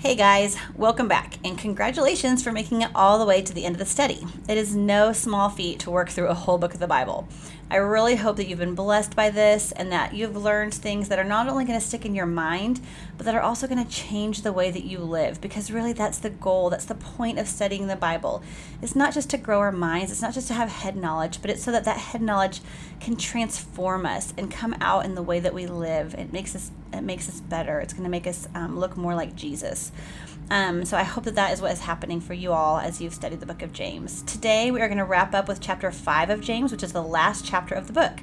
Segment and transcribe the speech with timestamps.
[0.00, 3.74] Hey guys, welcome back, and congratulations for making it all the way to the end
[3.74, 4.26] of the study.
[4.48, 7.28] It is no small feat to work through a whole book of the Bible.
[7.70, 11.18] I really hope that you've been blessed by this and that you've learned things that
[11.18, 12.80] are not only going to stick in your mind,
[13.18, 15.38] but that are also going to change the way that you live.
[15.38, 16.70] Because really, that's the goal.
[16.70, 18.42] That's the point of studying the Bible.
[18.80, 21.50] It's not just to grow our minds, it's not just to have head knowledge, but
[21.50, 22.62] it's so that that head knowledge
[23.00, 26.14] can transform us and come out in the way that we live.
[26.14, 27.80] It makes us it makes us better.
[27.80, 29.92] It's going to make us um, look more like Jesus.
[30.50, 33.14] Um, so I hope that that is what is happening for you all as you've
[33.14, 34.22] studied the book of James.
[34.22, 37.02] Today we are going to wrap up with chapter 5 of James, which is the
[37.02, 38.20] last chapter of the book.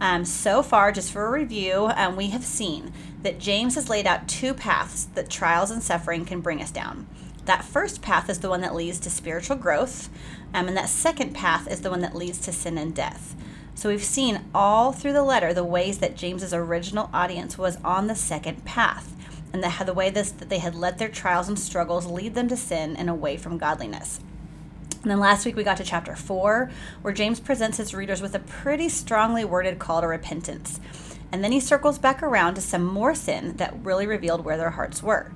[0.00, 4.06] Um, so far, just for a review, um, we have seen that James has laid
[4.06, 7.06] out two paths that trials and suffering can bring us down.
[7.46, 10.08] That first path is the one that leads to spiritual growth,
[10.54, 13.34] um, and that second path is the one that leads to sin and death.
[13.78, 18.08] So we've seen all through the letter the ways that James's original audience was on
[18.08, 19.14] the second path
[19.52, 22.48] and the, the way this, that they had let their trials and struggles lead them
[22.48, 24.18] to sin and away from godliness.
[25.02, 28.34] And then last week we got to chapter 4, where James presents his readers with
[28.34, 30.80] a pretty strongly worded call to repentance.
[31.30, 34.70] And then he circles back around to some more sin that really revealed where their
[34.70, 35.30] hearts were.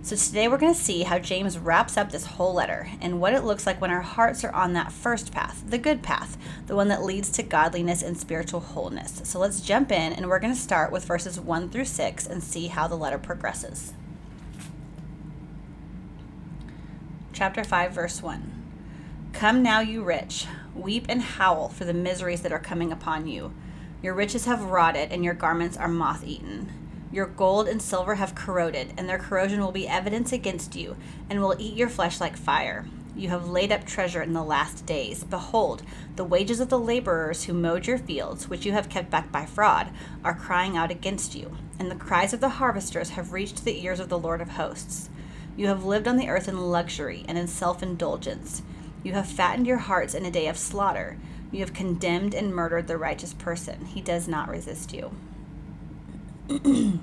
[0.00, 3.34] So today we're going to see how James wraps up this whole letter and what
[3.34, 6.76] it looks like when our hearts are on that first path, the good path, the
[6.76, 9.20] one that leads to godliness and spiritual wholeness.
[9.24, 12.42] So let's jump in and we're going to start with verses 1 through 6 and
[12.42, 13.92] see how the letter progresses.
[17.32, 18.52] Chapter 5, verse 1.
[19.32, 23.52] Come now, you rich, weep and howl for the miseries that are coming upon you.
[24.02, 26.77] Your riches have rotted, and your garments are moth eaten.
[27.10, 30.96] Your gold and silver have corroded, and their corrosion will be evidence against you,
[31.30, 32.86] and will eat your flesh like fire.
[33.16, 35.24] You have laid up treasure in the last days.
[35.24, 35.82] Behold,
[36.16, 39.46] the wages of the laborers who mowed your fields, which you have kept back by
[39.46, 39.90] fraud,
[40.22, 44.00] are crying out against you, and the cries of the harvesters have reached the ears
[44.00, 45.08] of the Lord of hosts.
[45.56, 48.62] You have lived on the earth in luxury and in self indulgence.
[49.02, 51.16] You have fattened your hearts in a day of slaughter.
[51.50, 53.86] You have condemned and murdered the righteous person.
[53.86, 55.10] He does not resist you.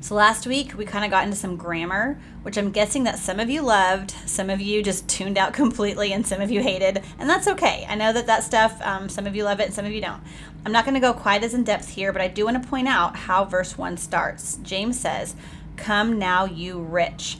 [0.00, 3.40] so last week we kind of got into some grammar, which I'm guessing that some
[3.40, 7.02] of you loved, some of you just tuned out completely, and some of you hated,
[7.18, 7.86] and that's okay.
[7.88, 10.02] I know that that stuff, um, some of you love it and some of you
[10.02, 10.22] don't.
[10.66, 12.68] I'm not going to go quite as in depth here, but I do want to
[12.68, 14.58] point out how verse 1 starts.
[14.62, 15.34] James says,
[15.76, 17.38] Come now, you rich.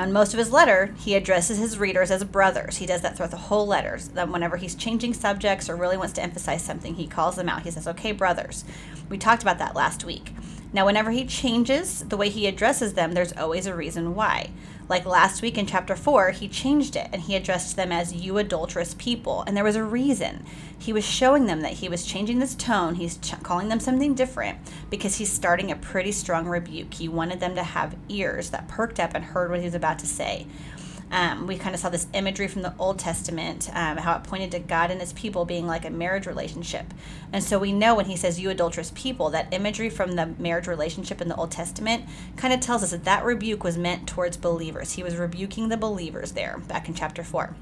[0.00, 2.78] Now, in most of his letter, he addresses his readers as brothers.
[2.78, 4.08] He does that throughout the whole letters.
[4.08, 7.64] then, whenever he's changing subjects or really wants to emphasize something, he calls them out.
[7.64, 8.64] He says, "Okay, brothers."
[9.10, 10.34] We talked about that last week.
[10.72, 14.48] Now, whenever he changes the way he addresses them, there's always a reason why.
[14.90, 18.38] Like last week in chapter 4, he changed it and he addressed them as you
[18.38, 19.44] adulterous people.
[19.46, 20.44] And there was a reason.
[20.76, 22.96] He was showing them that he was changing this tone.
[22.96, 24.58] He's ch- calling them something different
[24.90, 26.94] because he's starting a pretty strong rebuke.
[26.94, 30.00] He wanted them to have ears that perked up and heard what he was about
[30.00, 30.48] to say.
[31.10, 34.52] Um, we kind of saw this imagery from the Old Testament, um, how it pointed
[34.52, 36.94] to God and his people being like a marriage relationship.
[37.32, 40.66] And so we know when he says, You adulterous people, that imagery from the marriage
[40.66, 42.04] relationship in the Old Testament
[42.36, 44.92] kind of tells us that that rebuke was meant towards believers.
[44.92, 47.54] He was rebuking the believers there back in chapter 4.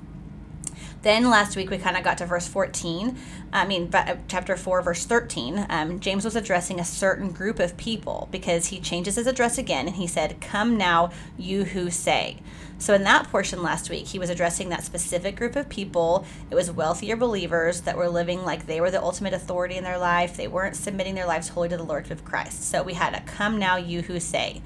[1.03, 3.17] Then last week we kind of got to verse 14.
[3.53, 5.67] I mean, uh, chapter 4, verse 13.
[5.69, 9.87] Um, James was addressing a certain group of people because he changes his address again
[9.87, 12.39] and he said, Come now, you who say.
[12.81, 16.25] So, in that portion last week, he was addressing that specific group of people.
[16.49, 19.99] It was wealthier believers that were living like they were the ultimate authority in their
[19.99, 20.37] life.
[20.37, 22.63] They weren't submitting their lives wholly to the Lordship of Christ.
[22.71, 24.63] So, we had a come now, you who say.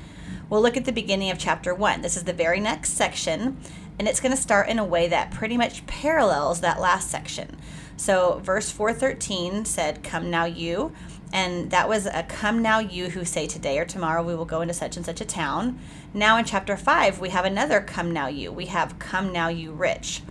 [0.51, 2.03] We'll look at the beginning of chapter 1.
[2.03, 3.57] This is the very next section,
[3.99, 7.57] and it's going to start in a way that pretty much parallels that last section.
[7.97, 10.93] So, verse 413 said, Come now, you.
[11.33, 14.61] And that was a come now, you who say today or tomorrow we will go
[14.61, 15.79] into such and such a town.
[16.13, 18.53] Now in chapter 5, we have another come now, you.
[18.53, 20.23] We have come now, you rich.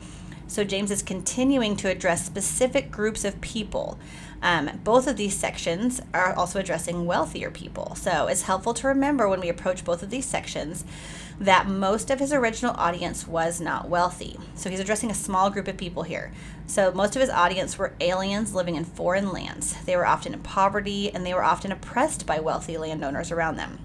[0.47, 3.97] So James is continuing to address specific groups of people.
[4.43, 7.95] Um, both of these sections are also addressing wealthier people.
[7.95, 10.83] So it's helpful to remember when we approach both of these sections
[11.41, 14.37] that most of his original audience was not wealthy.
[14.53, 16.31] So he's addressing a small group of people here.
[16.67, 19.75] So most of his audience were aliens living in foreign lands.
[19.85, 23.79] They were often in poverty and they were often oppressed by wealthy landowners around them.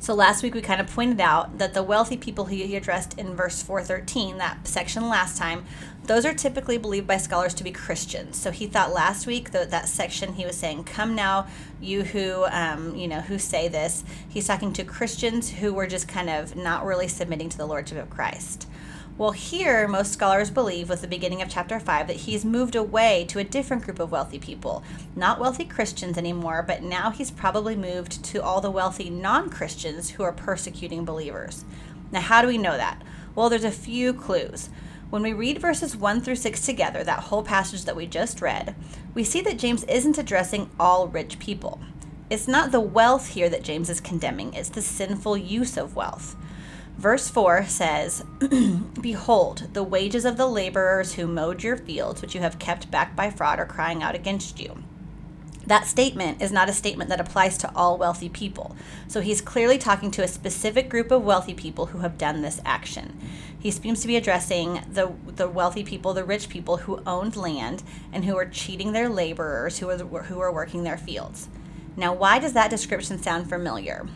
[0.00, 3.36] So last week we kind of pointed out that the wealthy people he addressed in
[3.36, 5.66] verse 413, that section last time,
[6.06, 8.38] those are typically believed by scholars to be Christians.
[8.38, 11.46] So he thought last week that that section he was saying, "Come now,
[11.82, 16.08] you who um, you know who say this." He's talking to Christians who were just
[16.08, 18.66] kind of not really submitting to the Lordship of Christ.
[19.20, 23.26] Well, here, most scholars believe, with the beginning of chapter 5, that he's moved away
[23.28, 24.82] to a different group of wealthy people.
[25.14, 30.08] Not wealthy Christians anymore, but now he's probably moved to all the wealthy non Christians
[30.08, 31.66] who are persecuting believers.
[32.10, 33.02] Now, how do we know that?
[33.34, 34.70] Well, there's a few clues.
[35.10, 38.74] When we read verses 1 through 6 together, that whole passage that we just read,
[39.12, 41.78] we see that James isn't addressing all rich people.
[42.30, 46.36] It's not the wealth here that James is condemning, it's the sinful use of wealth.
[47.00, 48.26] Verse 4 says,
[49.00, 53.16] Behold, the wages of the laborers who mowed your fields, which you have kept back
[53.16, 54.84] by fraud, are crying out against you.
[55.66, 58.76] That statement is not a statement that applies to all wealthy people.
[59.08, 62.60] So he's clearly talking to a specific group of wealthy people who have done this
[62.66, 63.18] action.
[63.58, 67.82] He seems to be addressing the, the wealthy people, the rich people who owned land
[68.12, 71.48] and who are cheating their laborers who are, who are working their fields.
[71.96, 74.06] Now, why does that description sound familiar?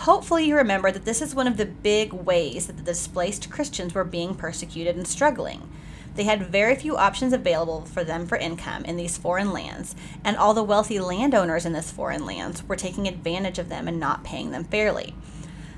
[0.00, 3.94] Hopefully, you remember that this is one of the big ways that the displaced Christians
[3.94, 5.70] were being persecuted and struggling.
[6.14, 10.36] They had very few options available for them for income in these foreign lands, and
[10.36, 14.22] all the wealthy landowners in this foreign lands were taking advantage of them and not
[14.22, 15.14] paying them fairly.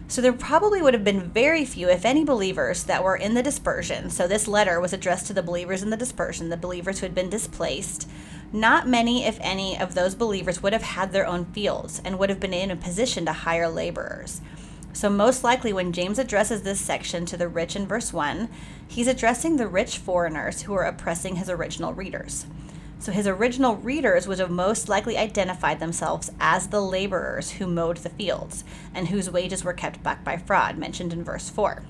[0.09, 3.43] So there probably would have been very few, if any, believers that were in the
[3.43, 4.11] dispersion.
[4.11, 7.15] So this letter was addressed to the believers in the dispersion, the believers who had
[7.15, 8.09] been displaced.
[8.53, 12.31] Not many, if any, of those believers would have had their own fields and would
[12.31, 14.41] have been in a position to hire laborers.
[14.95, 18.49] So, most likely, when James addresses this section to the rich in verse 1,
[18.89, 22.47] he's addressing the rich foreigners who are oppressing his original readers.
[23.01, 27.99] So his original readers would have most likely identified themselves as the laborers who mowed
[27.99, 31.85] the fields and whose wages were kept back by fraud, mentioned in verse 4.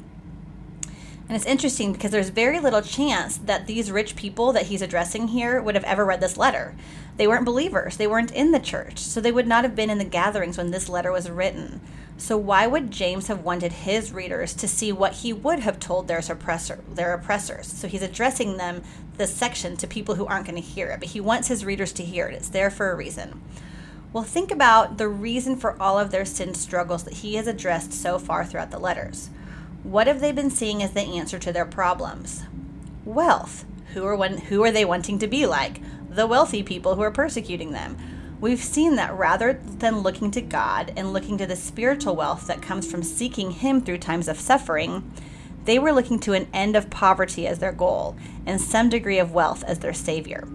[1.29, 5.29] And it's interesting because there's very little chance that these rich people that he's addressing
[5.29, 6.75] here would have ever read this letter.
[7.19, 9.99] They weren't believers, they weren't in the church, so they would not have been in
[9.99, 11.83] the gatherings when this letter was written.
[12.17, 16.09] So why would James have wanted his readers to see what he would have told
[16.09, 17.67] their oppressor, their oppressors?
[17.67, 18.83] So he's addressing them
[19.19, 21.93] this section to people who aren't going to hear it, but he wants his readers
[21.93, 22.35] to hear it.
[22.35, 23.41] It's there for a reason.
[24.13, 27.93] Well, think about the reason for all of their sin struggles that he has addressed
[27.93, 29.29] so far throughout the letters.
[29.83, 32.45] What have they been seeing as the answer to their problems?
[33.05, 33.65] Wealth.
[33.95, 35.81] Who are who are they wanting to be like?
[36.11, 37.97] The wealthy people who are persecuting them
[38.41, 42.63] We've seen that rather than looking to God and looking to the spiritual wealth that
[42.63, 45.11] comes from seeking Him through times of suffering,
[45.65, 48.17] they were looking to an end of poverty as their goal
[48.47, 50.47] and some degree of wealth as their savior.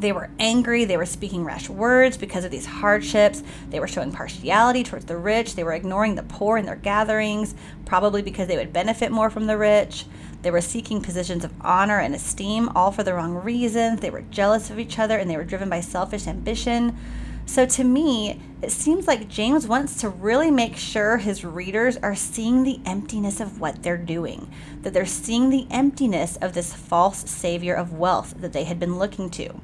[0.00, 4.12] They were angry, they were speaking rash words because of these hardships, they were showing
[4.12, 7.54] partiality towards the rich, they were ignoring the poor in their gatherings,
[7.84, 10.06] probably because they would benefit more from the rich.
[10.40, 14.00] They were seeking positions of honor and esteem, all for the wrong reasons.
[14.00, 16.96] They were jealous of each other and they were driven by selfish ambition.
[17.44, 22.14] So, to me, it seems like James wants to really make sure his readers are
[22.14, 24.50] seeing the emptiness of what they're doing,
[24.82, 28.98] that they're seeing the emptiness of this false savior of wealth that they had been
[28.98, 29.60] looking to.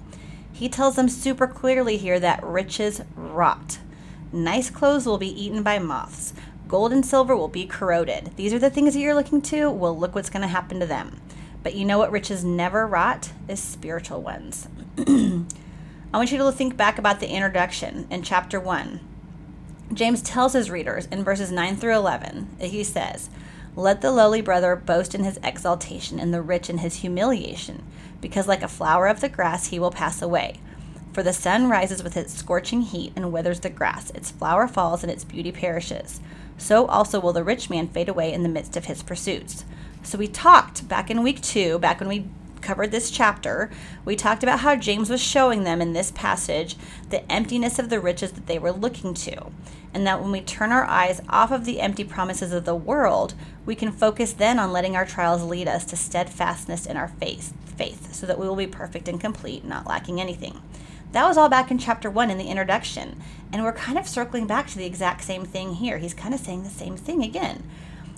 [0.56, 3.78] He tells them super clearly here that riches rot.
[4.32, 6.32] Nice clothes will be eaten by moths.
[6.66, 8.34] Gold and silver will be corroded.
[8.36, 9.68] These are the things that you're looking to.
[9.70, 11.20] Well, look what's going to happen to them.
[11.62, 14.66] But you know what riches never rot is spiritual ones.
[14.98, 15.44] I
[16.14, 19.00] want you to think back about the introduction in chapter 1.
[19.92, 23.28] James tells his readers in verses 9 through 11, he says,
[23.76, 27.84] Let the lowly brother boast in his exaltation, and the rich in his humiliation,
[28.20, 30.60] because like a flower of the grass he will pass away.
[31.12, 35.02] For the sun rises with its scorching heat and withers the grass, its flower falls,
[35.02, 36.20] and its beauty perishes
[36.58, 39.64] so also will the rich man fade away in the midst of his pursuits.
[40.02, 42.26] So we talked back in week two, back when we
[42.60, 43.70] covered this chapter,
[44.04, 46.76] we talked about how James was showing them in this passage
[47.10, 49.50] the emptiness of the riches that they were looking to.
[49.96, 53.32] And that when we turn our eyes off of the empty promises of the world,
[53.64, 57.54] we can focus then on letting our trials lead us to steadfastness in our faith,
[57.64, 60.60] faith so that we will be perfect and complete, not lacking anything.
[61.12, 63.22] That was all back in chapter one in the introduction.
[63.50, 65.96] And we're kind of circling back to the exact same thing here.
[65.96, 67.62] He's kind of saying the same thing again.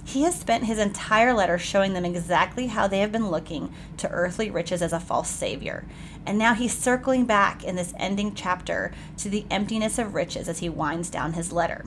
[0.08, 4.08] He has spent his entire letter showing them exactly how they have been looking to
[4.08, 5.84] earthly riches as a false savior.
[6.24, 10.60] And now he's circling back in this ending chapter to the emptiness of riches as
[10.60, 11.84] he winds down his letter.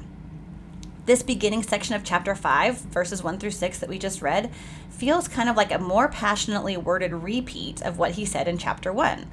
[1.08, 4.52] This beginning section of chapter 5, verses 1 through 6 that we just read,
[4.92, 8.94] feels kind of like a more passionately worded repeat of what he said in chapter
[8.94, 9.26] 1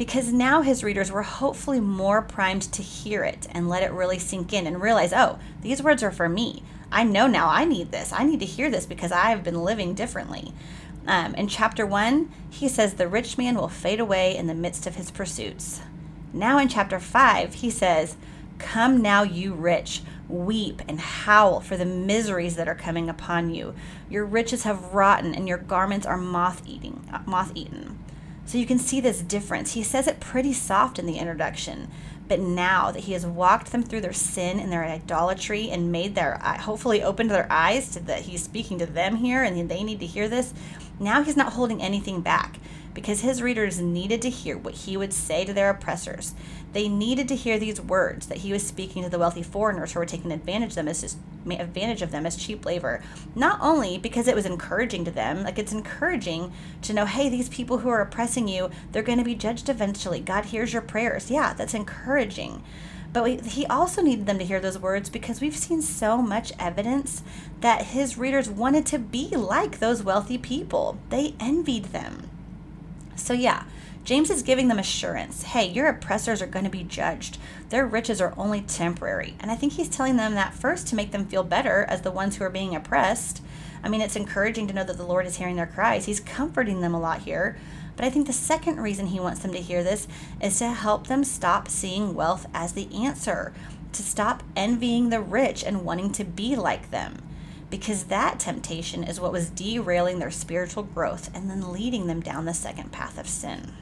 [0.00, 4.18] because now his readers were hopefully more primed to hear it and let it really
[4.18, 6.62] sink in and realize, oh, these words are for me.
[6.90, 8.10] I know now I need this.
[8.10, 10.54] I need to hear this because I've been living differently.
[11.06, 14.86] Um, in chapter one, he says, The rich man will fade away in the midst
[14.86, 15.82] of his pursuits.
[16.32, 18.16] Now in chapter five, he says,
[18.58, 23.74] Come now, you rich, Weep and howl for the miseries that are coming upon you.
[24.08, 27.98] Your riches have rotten, and your garments are moth eating, moth eaten.
[28.50, 29.74] So you can see this difference.
[29.74, 31.88] He says it pretty soft in the introduction,
[32.26, 36.16] but now that he has walked them through their sin and their idolatry and made
[36.16, 39.84] their uh, hopefully opened their eyes to that he's speaking to them here and they
[39.84, 40.52] need to hear this,
[40.98, 42.58] now he's not holding anything back
[42.94, 46.34] because his readers needed to hear what he would say to their oppressors.
[46.72, 49.98] They needed to hear these words that he was speaking to the wealthy foreigners who
[49.98, 51.16] were taking advantage of them as
[51.48, 53.02] advantage of them as cheap labor.
[53.34, 57.48] Not only because it was encouraging to them, like it's encouraging to know, hey, these
[57.48, 60.20] people who are oppressing you, they're going to be judged eventually.
[60.20, 61.30] God hears your prayers.
[61.30, 62.62] Yeah, that's encouraging.
[63.12, 66.52] But we, he also needed them to hear those words because we've seen so much
[66.58, 67.24] evidence
[67.60, 70.98] that his readers wanted to be like those wealthy people.
[71.08, 72.29] They envied them.
[73.20, 73.64] So, yeah,
[74.04, 77.38] James is giving them assurance hey, your oppressors are going to be judged.
[77.68, 79.34] Their riches are only temporary.
[79.40, 82.10] And I think he's telling them that first to make them feel better as the
[82.10, 83.42] ones who are being oppressed.
[83.84, 86.06] I mean, it's encouraging to know that the Lord is hearing their cries.
[86.06, 87.56] He's comforting them a lot here.
[87.96, 90.08] But I think the second reason he wants them to hear this
[90.40, 93.52] is to help them stop seeing wealth as the answer,
[93.92, 97.22] to stop envying the rich and wanting to be like them
[97.70, 102.44] because that temptation is what was derailing their spiritual growth and then leading them down
[102.44, 103.72] the second path of sin.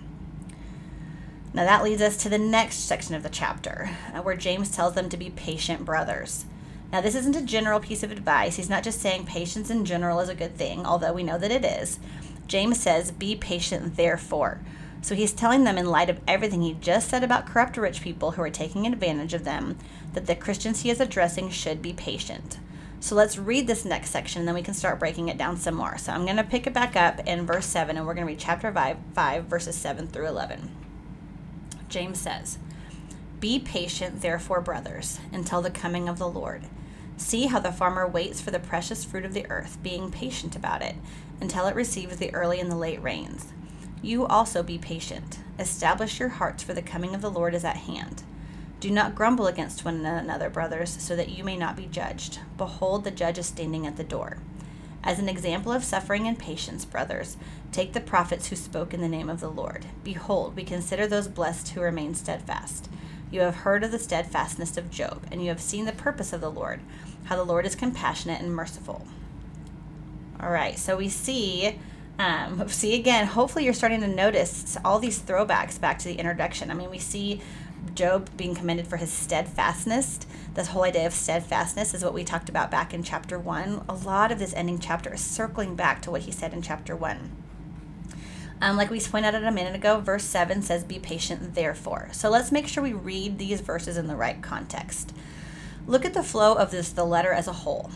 [1.55, 4.95] Now, that leads us to the next section of the chapter, uh, where James tells
[4.95, 6.45] them to be patient brothers.
[6.93, 8.57] Now, this isn't a general piece of advice.
[8.57, 11.51] He's not just saying patience in general is a good thing, although we know that
[11.51, 11.99] it is.
[12.47, 14.61] James says, Be patient, therefore.
[15.01, 18.33] So he's telling them, in light of everything he just said about corrupt rich people
[18.33, 19.79] who are taking advantage of them,
[20.15, 22.59] that the Christians he is addressing should be patient.
[23.01, 25.77] So let's read this next section, and then we can start breaking it down some
[25.77, 25.99] more.
[25.99, 28.33] So I'm going to pick it back up in verse 7, and we're going to
[28.33, 30.71] read chapter 5, 5 verses 7 through 11.
[31.89, 32.59] James says,
[33.39, 36.65] Be patient, therefore, brothers, until the coming of the Lord.
[37.17, 40.83] See how the farmer waits for the precious fruit of the earth, being patient about
[40.83, 40.97] it,
[41.41, 43.53] until it receives the early and the late rains.
[44.03, 45.39] You also be patient.
[45.59, 48.25] Establish your hearts, for the coming of the Lord is at hand.
[48.81, 52.39] Do not grumble against one another, brothers, so that you may not be judged.
[52.57, 54.39] Behold, the judge is standing at the door.
[55.03, 57.37] As an example of suffering and patience, brothers,
[57.73, 59.87] take the prophets who spoke in the name of the Lord.
[60.05, 62.89] Behold, we consider those blessed who remain steadfast.
[63.31, 66.41] You have heard of the steadfastness of Job, and you have seen the purpose of
[66.41, 66.81] the Lord,
[67.25, 69.07] how the Lord is compassionate and merciful.
[70.41, 71.79] All right, so we see,
[72.19, 76.71] um, see again, hopefully you're starting to notice all these throwbacks back to the introduction.
[76.71, 77.41] I mean, we see
[77.95, 80.21] Job being commended for his steadfastness.
[80.55, 83.85] This whole idea of steadfastness is what we talked about back in chapter one.
[83.89, 86.97] A lot of this ending chapter is circling back to what he said in chapter
[86.97, 87.31] one.
[88.61, 92.09] Um, like we pointed out a minute ago, verse 7 says, Be patient, therefore.
[92.13, 95.15] So let's make sure we read these verses in the right context.
[95.87, 97.91] Look at the flow of this, the letter as a whole.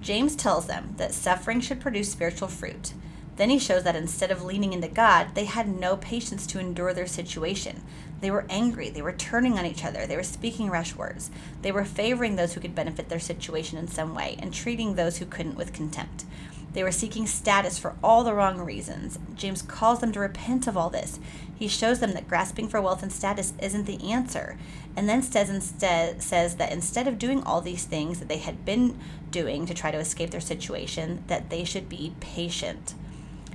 [0.00, 2.92] James tells them that suffering should produce spiritual fruit.
[3.36, 6.92] Then he shows that instead of leaning into God, they had no patience to endure
[6.92, 7.82] their situation.
[8.20, 8.90] They were angry.
[8.90, 10.06] They were turning on each other.
[10.06, 11.30] They were speaking rash words.
[11.62, 15.16] They were favoring those who could benefit their situation in some way and treating those
[15.16, 16.24] who couldn't with contempt.
[16.72, 19.18] They were seeking status for all the wrong reasons.
[19.34, 21.18] James calls them to repent of all this.
[21.54, 24.56] He shows them that grasping for wealth and status isn't the answer,
[24.96, 28.64] and then says instead says that instead of doing all these things that they had
[28.64, 28.98] been
[29.30, 32.94] doing to try to escape their situation, that they should be patient.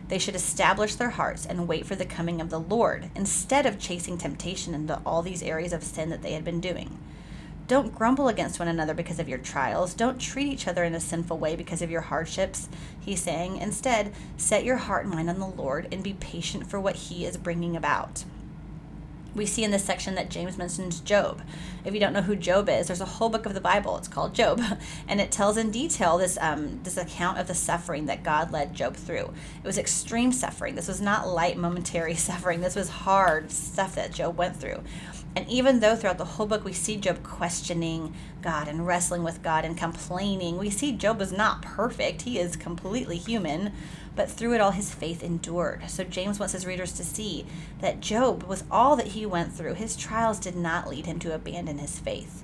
[0.07, 3.79] They should establish their hearts and wait for the coming of the Lord instead of
[3.79, 6.97] chasing temptation into all these areas of sin that they had been doing.
[7.67, 9.93] Don't grumble against one another because of your trials.
[9.93, 13.57] Don't treat each other in a sinful way because of your hardships, he's saying.
[13.57, 17.25] Instead, set your heart and mind on the Lord and be patient for what he
[17.25, 18.23] is bringing about
[19.37, 21.41] we see in this section that James mentions Job.
[21.85, 23.95] If you don't know who Job is, there's a whole book of the Bible.
[23.97, 24.61] It's called Job,
[25.07, 28.73] and it tells in detail this um, this account of the suffering that God led
[28.73, 29.33] Job through.
[29.63, 30.75] It was extreme suffering.
[30.75, 32.61] This was not light, momentary suffering.
[32.61, 34.81] This was hard stuff that Job went through.
[35.37, 39.43] And even though throughout the whole book we see Job questioning God and wrestling with
[39.43, 42.23] God and complaining, we see Job is not perfect.
[42.23, 43.71] He is completely human
[44.15, 45.87] but through it all his faith endured.
[45.91, 47.45] So James wants his readers to see
[47.81, 51.35] that Job, with all that he went through, his trials did not lead him to
[51.35, 52.43] abandon his faith.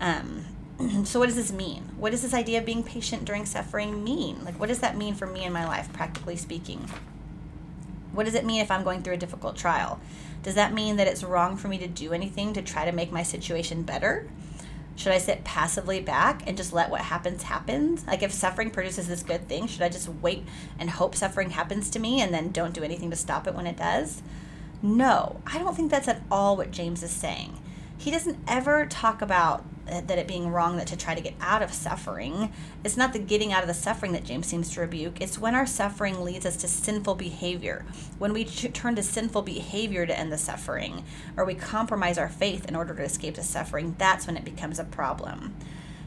[0.00, 0.46] Um,
[1.04, 1.90] so what does this mean?
[1.98, 4.42] What does this idea of being patient during suffering mean?
[4.42, 6.88] Like what does that mean for me in my life, practically speaking?
[8.12, 10.00] What does it mean if I'm going through a difficult trial?
[10.42, 13.12] Does that mean that it's wrong for me to do anything to try to make
[13.12, 14.28] my situation better?
[14.96, 17.98] Should I sit passively back and just let what happens happen?
[18.06, 20.44] Like if suffering produces this good thing, should I just wait
[20.78, 23.66] and hope suffering happens to me and then don't do anything to stop it when
[23.66, 24.22] it does?
[24.82, 27.58] No, I don't think that's at all what James is saying.
[27.96, 31.62] He doesn't ever talk about that it being wrong that to try to get out
[31.62, 32.52] of suffering.
[32.84, 35.20] It's not the getting out of the suffering that James seems to rebuke.
[35.20, 37.84] It's when our suffering leads us to sinful behavior.
[38.18, 41.04] When we ch- turn to sinful behavior to end the suffering,
[41.36, 44.78] or we compromise our faith in order to escape the suffering, that's when it becomes
[44.78, 45.54] a problem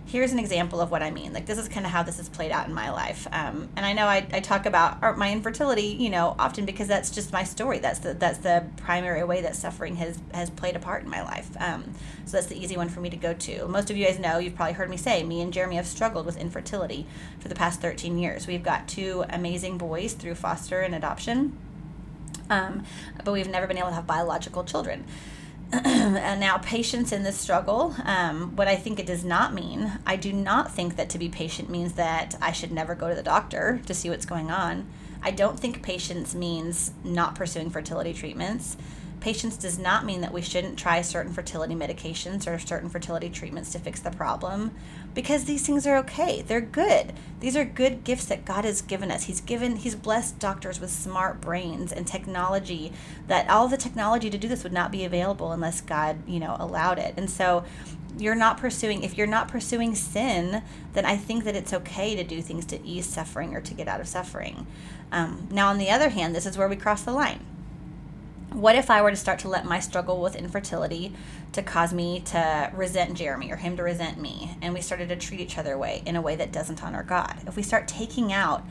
[0.07, 1.33] here's an example of what I mean.
[1.33, 3.27] Like this is kind of how this has played out in my life.
[3.31, 7.09] Um, and I know I, I talk about my infertility, you know, often because that's
[7.09, 7.79] just my story.
[7.79, 11.24] That's the that's the primary way that suffering has has played a part in my
[11.24, 11.50] life.
[11.59, 11.93] Um,
[12.25, 13.67] so that's the easy one for me to go to.
[13.67, 16.25] Most of you guys know, you've probably heard me say, me and Jeremy have struggled
[16.25, 17.07] with infertility
[17.39, 18.47] for the past 13 years.
[18.47, 21.57] We've got two amazing boys through foster and adoption.
[22.50, 22.83] Um,
[23.24, 25.05] but we've never been able to have biological children.
[25.72, 30.15] and now patience in this struggle um, what i think it does not mean i
[30.15, 33.24] do not think that to be patient means that i should never go to the
[33.24, 34.86] doctor to see what's going on.
[35.25, 38.77] I don't think patience means not pursuing fertility treatments
[39.25, 43.72] Patience does not mean that we shouldn't try certain fertility medications or certain fertility treatments
[43.72, 44.70] to fix the problem
[45.15, 46.44] because these things are okay.
[46.44, 47.12] They're good.
[47.39, 49.24] These are good gifts that God has given us.
[49.24, 52.94] He's given he's blessed doctors with smart brains and technology
[53.25, 56.55] that all the technology to do this would not be available unless God, you know,
[56.60, 57.15] allowed it.
[57.17, 57.63] And so
[58.20, 60.63] you're not pursuing if you're not pursuing sin
[60.94, 63.89] then i think that it's okay to do things to ease suffering or to get
[63.89, 64.65] out of suffering
[65.12, 67.46] um, now on the other hand this is where we cross the line
[68.55, 71.13] what if I were to start to let my struggle with infertility
[71.51, 75.17] to cause me to resent Jeremy or him to resent me, and we started to
[75.17, 77.35] treat each other way in a way that doesn't honor God?
[77.45, 78.63] If we start taking out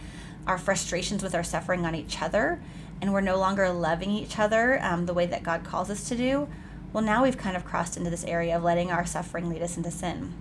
[0.46, 2.62] our frustrations with our suffering on each other,
[3.02, 6.16] and we're no longer loving each other um, the way that God calls us to
[6.16, 6.48] do,
[6.94, 9.76] well, now we've kind of crossed into this area of letting our suffering lead us
[9.76, 10.32] into sin.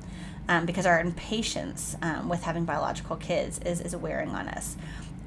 [0.48, 4.76] Um, because our impatience um, with having biological kids is, is wearing on us.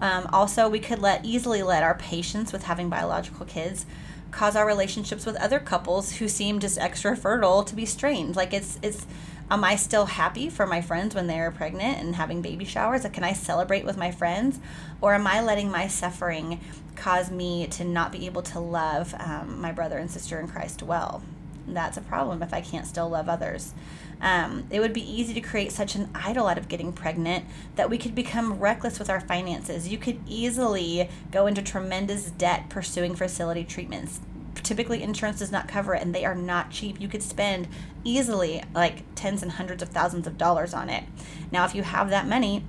[0.00, 3.86] Um, also, we could let easily let our patience with having biological kids
[4.30, 8.36] cause our relationships with other couples who seem just extra fertile to be strained.
[8.36, 9.06] Like it's it's
[9.50, 13.04] am I still happy for my friends when they're pregnant and having baby showers?
[13.04, 14.58] Like, can I celebrate with my friends?
[15.00, 16.60] Or am I letting my suffering
[16.96, 20.82] cause me to not be able to love um, my brother and sister in Christ
[20.82, 21.22] well?
[21.68, 23.72] That's a problem if I can't still love others.
[24.20, 27.44] Um, it would be easy to create such an idol out of getting pregnant
[27.76, 29.88] that we could become reckless with our finances.
[29.88, 34.20] You could easily go into tremendous debt pursuing fertility treatments.
[34.62, 37.00] Typically, insurance does not cover it, and they are not cheap.
[37.00, 37.68] You could spend
[38.04, 41.04] easily like tens and hundreds of thousands of dollars on it.
[41.52, 42.64] Now, if you have that money,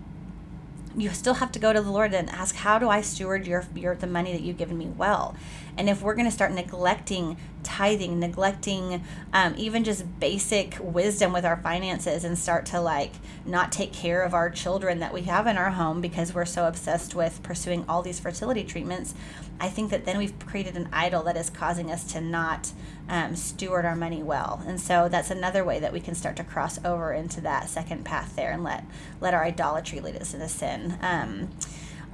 [0.97, 3.65] you still have to go to the Lord and ask, how do I steward your,
[3.73, 5.35] your the money that you've given me well?
[5.77, 7.37] And if we're going to start neglecting
[7.67, 13.11] tithing, neglecting um, even just basic wisdom with our finances and start to like
[13.45, 16.65] not take care of our children that we have in our home because we're so
[16.65, 19.13] obsessed with pursuing all these fertility treatments,
[19.59, 22.71] I think that then we've created an idol that is causing us to not
[23.09, 24.63] um, steward our money well.
[24.65, 28.05] And so that's another way that we can start to cross over into that second
[28.05, 28.85] path there and let
[29.19, 30.97] let our idolatry lead us into sin.
[31.01, 31.49] Um,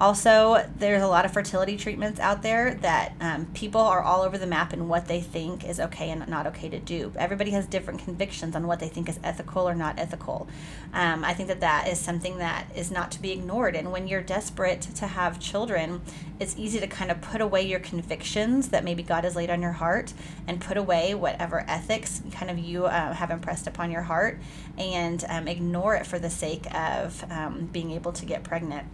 [0.03, 4.37] also, there's a lot of fertility treatments out there that um, people are all over
[4.37, 7.13] the map in what they think is okay and not okay to do.
[7.15, 10.49] Everybody has different convictions on what they think is ethical or not ethical.
[10.91, 13.77] Um, I think that that is something that is not to be ignored.
[13.77, 16.01] And when you're desperate to have children,
[16.37, 19.61] it's easy to kind of put away your convictions that maybe God has laid on
[19.61, 20.11] your heart
[20.49, 24.37] and put away whatever ethics kind of you uh, have impressed upon your heart
[24.77, 28.85] and um, ignore it for the sake of um, being able to get pregnant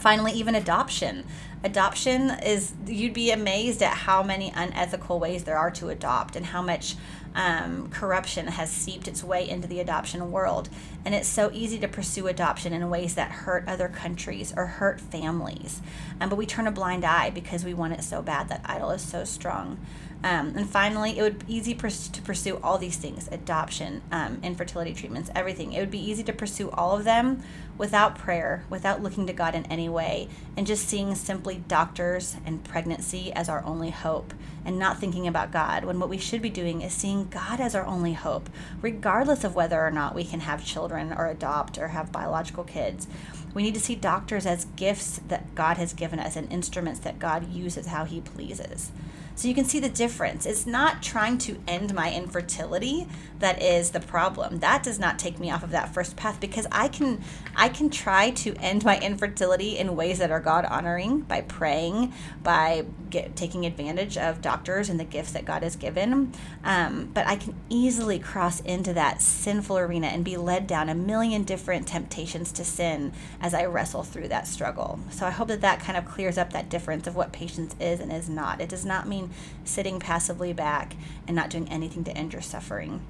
[0.00, 1.24] finally, even adoption.
[1.62, 6.46] Adoption is, you'd be amazed at how many unethical ways there are to adopt and
[6.46, 6.96] how much
[7.34, 10.68] um, corruption has seeped its way into the adoption world.
[11.04, 15.00] And it's so easy to pursue adoption in ways that hurt other countries or hurt
[15.00, 15.80] families.
[16.20, 18.48] Um, but we turn a blind eye because we want it so bad.
[18.48, 19.78] That idol is so strong.
[20.22, 24.38] Um, and finally, it would be easy pers- to pursue all these things adoption, um,
[24.42, 25.74] infertility treatments, everything.
[25.74, 27.42] It would be easy to pursue all of them
[27.76, 32.64] without prayer, without looking to God in any way, and just seeing simply doctors and
[32.64, 34.32] pregnancy as our only hope
[34.64, 35.84] and not thinking about God.
[35.84, 38.48] When what we should be doing is seeing God as our only hope,
[38.80, 43.06] regardless of whether or not we can have children or adopt or have biological kids.
[43.52, 47.18] We need to see doctors as gifts that God has given us and instruments that
[47.18, 48.90] God uses how He pleases.
[49.36, 50.46] So you can see the difference.
[50.46, 53.08] It's not trying to end my infertility
[53.40, 54.60] that is the problem.
[54.60, 57.22] That does not take me off of that first path because I can
[57.54, 62.14] I can try to end my infertility in ways that are God honoring by praying,
[62.42, 66.32] by get, taking advantage of doctors and the gifts that God has given.
[66.64, 70.94] Um, but I can easily cross into that sinful arena and be led down a
[70.94, 75.00] million different temptations to sin as I wrestle through that struggle.
[75.10, 78.00] So I hope that that kind of clears up that difference of what patience is
[78.00, 78.60] and is not.
[78.60, 79.23] It does not mean
[79.64, 80.94] sitting passively back
[81.26, 83.00] and not doing anything to end your suffering.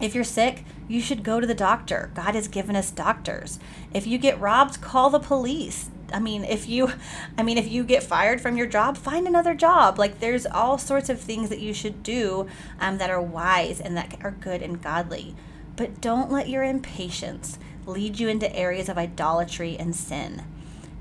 [0.00, 2.10] If you're sick, you should go to the doctor.
[2.14, 3.58] God has given us doctors.
[3.94, 5.88] If you get robbed, call the police.
[6.12, 6.92] I mean, if you
[7.38, 9.98] I mean, if you get fired from your job, find another job.
[9.98, 12.46] Like there's all sorts of things that you should do
[12.78, 15.34] um, that are wise and that are good and godly.
[15.76, 20.42] But don't let your impatience lead you into areas of idolatry and sin.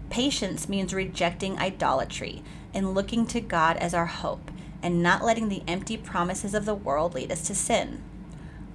[0.09, 2.43] Patience means rejecting idolatry
[2.75, 4.51] and looking to God as our hope
[4.83, 8.03] and not letting the empty promises of the world lead us to sin.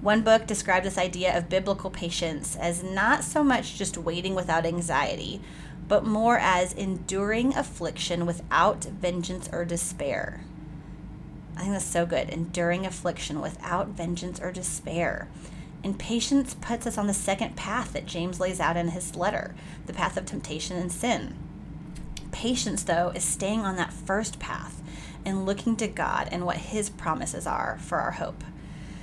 [0.01, 4.65] One book described this idea of biblical patience as not so much just waiting without
[4.65, 5.41] anxiety,
[5.87, 10.43] but more as enduring affliction without vengeance or despair.
[11.55, 12.29] I think that's so good.
[12.29, 15.27] Enduring affliction without vengeance or despair.
[15.83, 19.53] And patience puts us on the second path that James lays out in his letter
[19.85, 21.37] the path of temptation and sin.
[22.41, 24.81] Patience, though, is staying on that first path
[25.23, 28.43] and looking to God and what his promises are for our hope.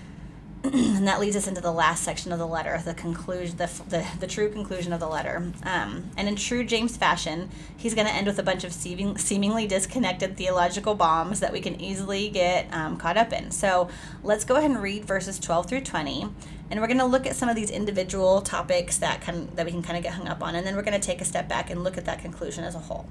[0.64, 4.05] and that leads us into the last section of the letter, the conclusion, the, the,
[4.18, 5.53] the true conclusion of the letter.
[5.62, 9.16] Um, and in true James fashion, he's going to end with a bunch of seeming,
[9.18, 13.53] seemingly disconnected theological bombs that we can easily get um, caught up in.
[13.53, 13.88] So
[14.24, 16.29] let's go ahead and read verses 12 through 20,
[16.70, 19.72] and we're going to look at some of these individual topics that can that we
[19.72, 21.48] can kind of get hung up on, and then we're going to take a step
[21.48, 23.09] back and look at that conclusion as a whole.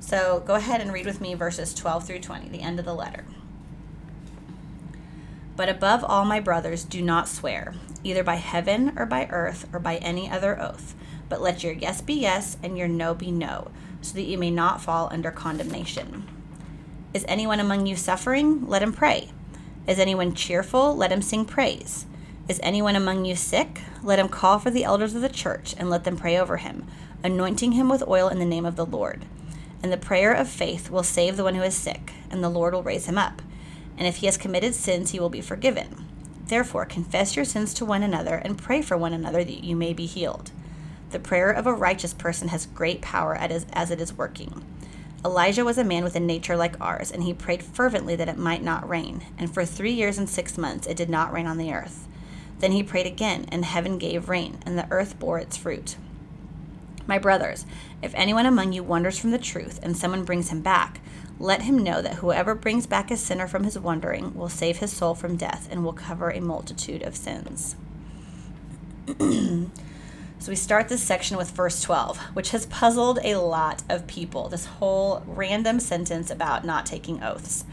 [0.00, 2.94] So go ahead and read with me verses 12 through 20, the end of the
[2.94, 3.24] letter.
[5.56, 9.78] But above all, my brothers, do not swear, either by heaven or by earth or
[9.78, 10.94] by any other oath,
[11.28, 13.70] but let your yes be yes and your no be no,
[14.02, 16.28] so that you may not fall under condemnation.
[17.14, 18.66] Is anyone among you suffering?
[18.66, 19.30] Let him pray.
[19.86, 20.96] Is anyone cheerful?
[20.96, 22.06] Let him sing praise.
[22.48, 23.80] Is anyone among you sick?
[24.02, 26.86] Let him call for the elders of the church and let them pray over him,
[27.22, 29.24] anointing him with oil in the name of the Lord.
[29.82, 32.74] And the prayer of faith will save the one who is sick, and the Lord
[32.74, 33.42] will raise him up
[33.96, 36.06] and if he has committed sins, he will be forgiven.
[36.46, 39.92] Therefore, confess your sins to one another and pray for one another that you may
[39.92, 40.50] be healed.
[41.10, 44.64] The prayer of a righteous person has great power as it is working.
[45.24, 48.36] Elijah was a man with a nature like ours, and he prayed fervently that it
[48.36, 49.24] might not rain.
[49.38, 52.06] And for three years and six months it did not rain on the earth.
[52.64, 55.96] Then he prayed again, and heaven gave rain, and the earth bore its fruit.
[57.06, 57.66] My brothers,
[58.00, 61.02] if anyone among you wanders from the truth, and someone brings him back,
[61.38, 64.94] let him know that whoever brings back a sinner from his wandering will save his
[64.94, 67.76] soul from death and will cover a multitude of sins.
[69.18, 74.48] so we start this section with verse 12, which has puzzled a lot of people.
[74.48, 77.66] This whole random sentence about not taking oaths.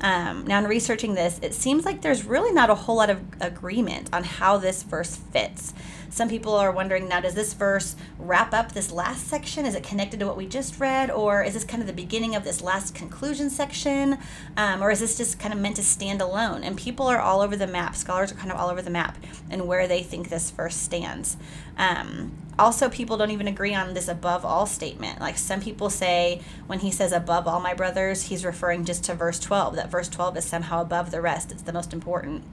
[0.00, 3.20] Um, now, in researching this, it seems like there's really not a whole lot of
[3.40, 5.74] agreement on how this verse fits.
[6.10, 9.64] Some people are wondering now, does this verse wrap up this last section?
[9.64, 11.10] Is it connected to what we just read?
[11.10, 14.18] Or is this kind of the beginning of this last conclusion section?
[14.56, 16.64] Um, or is this just kind of meant to stand alone?
[16.64, 17.94] And people are all over the map.
[17.94, 19.18] Scholars are kind of all over the map
[19.50, 21.36] and where they think this verse stands.
[21.76, 25.20] Um, also, people don't even agree on this above all statement.
[25.20, 29.14] Like some people say, when he says above all my brothers, he's referring just to
[29.14, 32.44] verse 12, that verse 12 is somehow above the rest, it's the most important.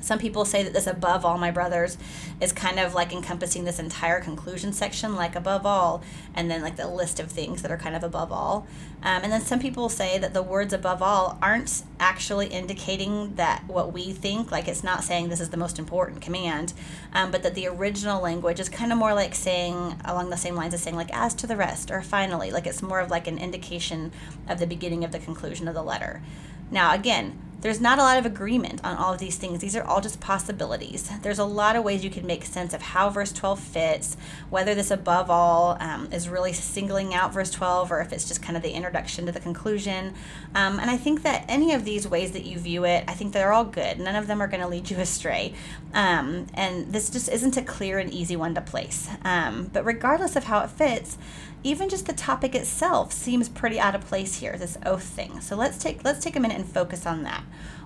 [0.00, 1.98] Some people say that this above all my brothers
[2.40, 6.02] is kind of like encompassing this entire conclusion section, like above all,
[6.34, 8.66] and then like the list of things that are kind of above all.
[9.02, 13.64] Um, and then some people say that the words above all aren't actually indicating that
[13.66, 16.72] what we think, like it's not saying this is the most important command,
[17.12, 20.54] um, but that the original language is kind of more like saying along the same
[20.54, 23.26] lines as saying like as to the rest or finally, like it's more of like
[23.26, 24.12] an indication
[24.48, 26.22] of the beginning of the conclusion of the letter.
[26.70, 29.60] Now, again, there's not a lot of agreement on all of these things.
[29.60, 31.10] These are all just possibilities.
[31.22, 34.16] There's a lot of ways you can make sense of how verse 12 fits,
[34.48, 38.42] whether this above all um, is really singling out verse 12 or if it's just
[38.42, 40.14] kind of the introduction to the conclusion.
[40.54, 43.34] Um, and I think that any of these ways that you view it, I think
[43.34, 44.00] they're all good.
[44.00, 45.54] None of them are going to lead you astray.
[45.92, 49.08] Um, and this just isn't a clear and easy one to place.
[49.22, 51.18] Um, but regardless of how it fits,
[51.62, 55.56] even just the topic itself seems pretty out of place here this oath thing so
[55.56, 57.42] let's take let's take a minute and focus on that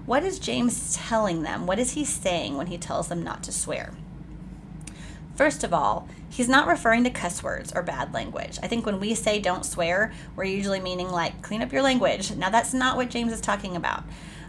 [0.06, 3.52] what is james telling them what is he saying when he tells them not to
[3.52, 3.92] swear
[5.34, 8.58] First of all, he's not referring to cuss words or bad language.
[8.62, 12.36] I think when we say don't swear, we're usually meaning like clean up your language.
[12.36, 14.04] Now, that's not what James is talking about.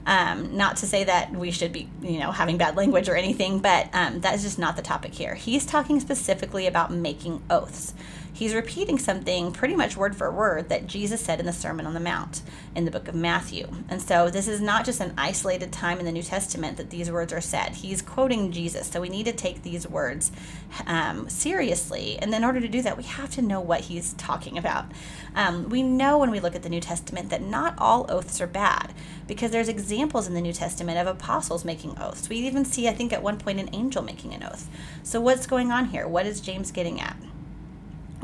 [0.05, 3.59] Um, not to say that we should be, you know, having bad language or anything,
[3.59, 5.33] but um, that is just not the topic here.
[5.33, 7.93] He's talking specifically about making oaths
[8.35, 11.93] he's repeating something pretty much word for word that Jesus said in the Sermon on
[11.93, 12.41] the Mount
[12.75, 13.67] in the book of Matthew.
[13.89, 17.09] And so this is not just an isolated time in the New Testament that these
[17.09, 17.69] words are said.
[17.69, 18.87] He's quoting Jesus.
[18.87, 20.31] So we need to take these words
[20.85, 22.19] um, seriously.
[22.19, 24.91] And in order to do that, we have to know what he's talking about.
[25.33, 28.47] Um, we know when we look at the New Testament that not all oaths are
[28.47, 28.93] bad
[29.27, 32.27] because there's ex- examples in the New Testament of apostles making oaths.
[32.27, 34.69] We even see, I think, at one point, an angel making an oath.
[35.03, 36.05] So, what's going on here?
[36.05, 37.15] What is James getting at?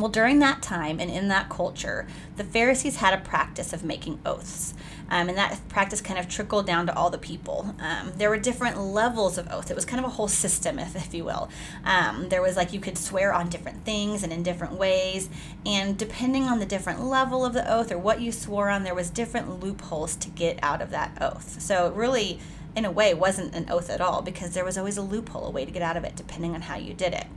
[0.01, 4.19] Well, during that time and in that culture, the Pharisees had a practice of making
[4.25, 4.73] oaths.
[5.11, 7.75] Um, and that practice kind of trickled down to all the people.
[7.79, 9.69] Um, there were different levels of oath.
[9.69, 11.49] It was kind of a whole system, if, if you will.
[11.85, 15.29] Um, there was like you could swear on different things and in different ways.
[15.67, 18.95] And depending on the different level of the oath or what you swore on, there
[18.95, 21.61] was different loopholes to get out of that oath.
[21.61, 22.39] So it really,
[22.75, 25.51] in a way, wasn't an oath at all because there was always a loophole, a
[25.51, 27.27] way to get out of it, depending on how you did it.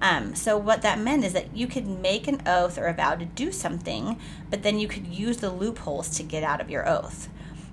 [0.00, 3.14] Um, so, what that meant is that you could make an oath or a vow
[3.14, 6.88] to do something, but then you could use the loopholes to get out of your
[6.88, 7.28] oath.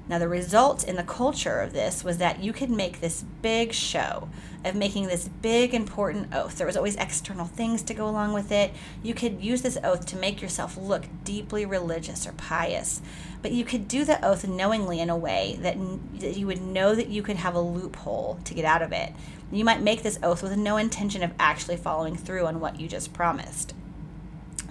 [0.07, 3.73] Now, the result in the culture of this was that you could make this big
[3.73, 4.29] show
[4.65, 6.57] of making this big, important oath.
[6.57, 8.71] There was always external things to go along with it.
[9.01, 13.01] You could use this oath to make yourself look deeply religious or pious.
[13.41, 15.77] But you could do the oath knowingly in a way that,
[16.19, 19.13] that you would know that you could have a loophole to get out of it.
[19.51, 22.87] You might make this oath with no intention of actually following through on what you
[22.87, 23.73] just promised.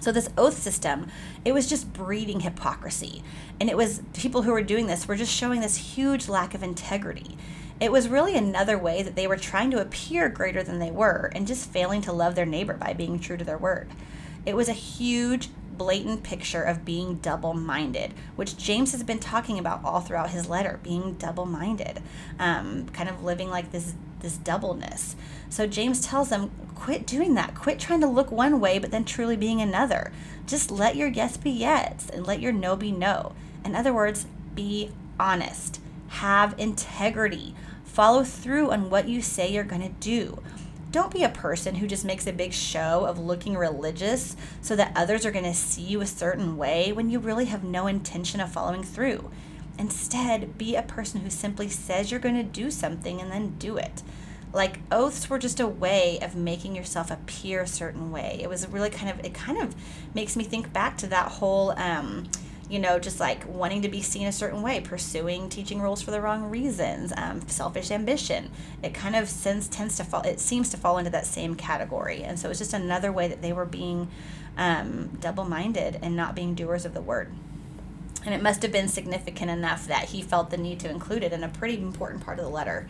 [0.03, 1.07] So this oath system,
[1.45, 3.23] it was just breeding hypocrisy.
[3.61, 6.61] And it was people who were doing this were just showing this huge lack of
[6.61, 7.37] integrity.
[7.83, 11.29] It was really another way that they were trying to appear greater than they were
[11.35, 13.89] and just failing to love their neighbor by being true to their word.
[14.45, 19.59] It was a huge blatant picture of being double minded, which James has been talking
[19.59, 22.01] about all throughout his letter being double minded,
[22.39, 25.17] um, kind of living like this, this doubleness.
[25.49, 27.53] So James tells them, quit doing that.
[27.53, 30.13] Quit trying to look one way, but then truly being another.
[30.47, 33.33] Just let your yes be yes and let your no be no.
[33.65, 37.55] In other words, be honest, have integrity,
[37.93, 40.41] follow through on what you say you're going to do
[40.93, 44.93] don't be a person who just makes a big show of looking religious so that
[44.95, 48.39] others are going to see you a certain way when you really have no intention
[48.39, 49.31] of following through.
[49.79, 53.75] Instead, be a person who simply says you're going to do something and then do
[53.75, 54.03] it.
[54.53, 58.39] Like oaths were just a way of making yourself appear a certain way.
[58.39, 59.73] It was really kind of, it kind of
[60.13, 62.29] makes me think back to that whole, um,
[62.73, 66.09] you know, just like wanting to be seen a certain way, pursuing teaching rules for
[66.09, 68.49] the wrong reasons, um, selfish ambition.
[68.81, 72.23] It kind of sends, tends to fall, it seems to fall into that same category.
[72.23, 74.07] And so it's just another way that they were being
[74.57, 77.31] um, double minded and not being doers of the word.
[78.25, 81.31] And it must have been significant enough that he felt the need to include it
[81.31, 82.87] in a pretty important part of the letter.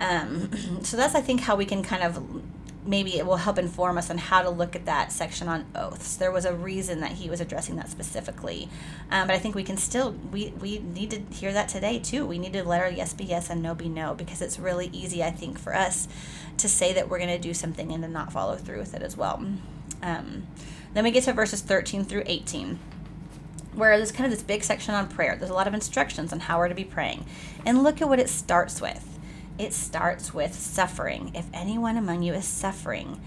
[0.00, 0.50] Um,
[0.84, 2.42] so that's, I think, how we can kind of
[2.84, 6.16] maybe it will help inform us on how to look at that section on oaths.
[6.16, 8.68] There was a reason that he was addressing that specifically,
[9.10, 12.26] um, but I think we can still we we need to hear that today too.
[12.26, 14.88] We need to let our yes be yes and no be no because it's really
[14.92, 16.08] easy I think for us
[16.58, 19.02] to say that we're going to do something and to not follow through with it
[19.02, 19.44] as well.
[20.02, 20.46] Um,
[20.94, 22.78] then we get to verses 13 through 18
[23.74, 25.34] where there's kind of this big section on prayer.
[25.36, 27.24] There's a lot of instructions on how we're to be praying.
[27.64, 29.11] And look at what it starts with
[29.62, 31.30] it starts with suffering.
[31.34, 33.20] If anyone among you is suffering,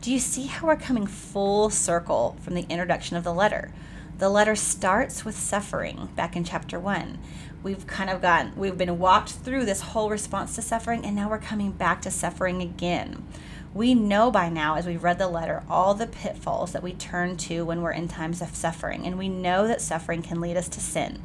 [0.00, 3.72] do you see how we're coming full circle from the introduction of the letter?
[4.16, 7.18] The letter starts with suffering back in chapter 1.
[7.64, 11.28] We've kind of gotten, we've been walked through this whole response to suffering, and now
[11.28, 13.26] we're coming back to suffering again.
[13.74, 17.36] We know by now, as we've read the letter, all the pitfalls that we turn
[17.38, 20.68] to when we're in times of suffering, and we know that suffering can lead us
[20.68, 21.20] to sin.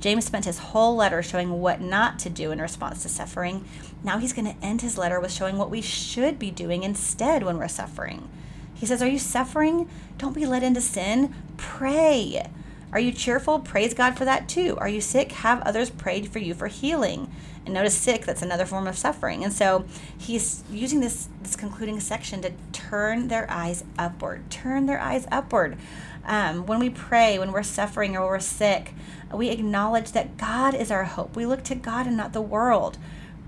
[0.00, 3.64] James spent his whole letter showing what not to do in response to suffering.
[4.02, 7.42] Now he's going to end his letter with showing what we should be doing instead
[7.42, 8.28] when we're suffering.
[8.74, 9.88] He says, Are you suffering?
[10.18, 11.34] Don't be led into sin.
[11.56, 12.46] Pray.
[12.92, 13.58] Are you cheerful?
[13.58, 14.76] Praise God for that too.
[14.78, 15.32] Are you sick?
[15.32, 17.30] Have others prayed for you for healing.
[17.64, 19.42] And notice sick, that's another form of suffering.
[19.42, 24.50] And so he's using this, this concluding section to turn their eyes upward.
[24.50, 25.78] Turn their eyes upward.
[26.26, 28.94] Um, when we pray, when we're suffering or we're sick,
[29.36, 31.36] we acknowledge that God is our hope.
[31.36, 32.98] We look to God and not the world.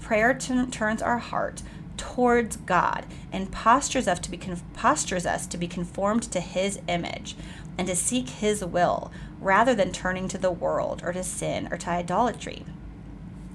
[0.00, 1.62] Prayer t- turns our heart
[1.96, 6.80] towards God and postures us to be con- postures us to be conformed to His
[6.88, 7.36] image
[7.78, 11.76] and to seek His will rather than turning to the world or to sin or
[11.78, 12.64] to idolatry.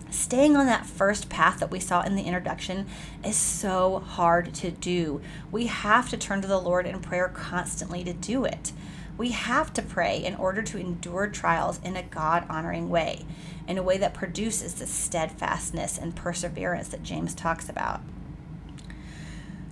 [0.10, 2.86] Staying on that first path that we saw in the introduction
[3.24, 5.22] is so hard to do.
[5.52, 8.74] We have to turn to the Lord in prayer constantly to do it.
[9.18, 13.26] We have to pray in order to endure trials in a God honoring way,
[13.68, 18.02] in a way that produces the steadfastness and perseverance that James talks about.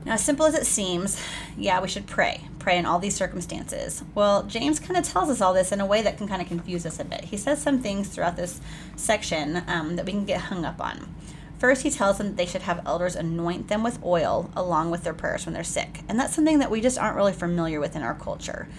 [0.05, 1.21] Now, as simple as it seems,
[1.57, 2.45] yeah, we should pray.
[2.57, 4.03] Pray in all these circumstances.
[4.15, 6.47] Well, James kind of tells us all this in a way that can kind of
[6.47, 7.25] confuse us a bit.
[7.25, 8.61] He says some things throughout this
[8.95, 11.13] section um, that we can get hung up on.
[11.57, 15.03] First, he tells them that they should have elders anoint them with oil along with
[15.03, 15.99] their prayers when they're sick.
[16.07, 18.69] And that's something that we just aren't really familiar with in our culture.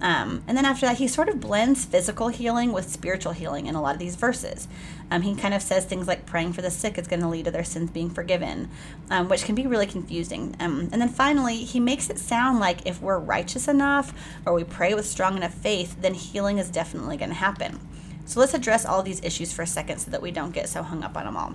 [0.00, 3.74] Um, and then after that, he sort of blends physical healing with spiritual healing in
[3.74, 4.68] a lot of these verses.
[5.10, 7.44] Um, he kind of says things like praying for the sick is going to lead
[7.46, 8.68] to their sins being forgiven,
[9.10, 10.56] um, which can be really confusing.
[10.60, 14.12] Um, and then finally, he makes it sound like if we're righteous enough
[14.44, 17.80] or we pray with strong enough faith, then healing is definitely going to happen.
[18.26, 20.82] So let's address all these issues for a second so that we don't get so
[20.82, 21.54] hung up on them all.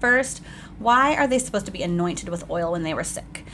[0.00, 0.42] First,
[0.78, 3.44] why are they supposed to be anointed with oil when they were sick?